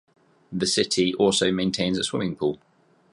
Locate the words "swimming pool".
2.03-2.57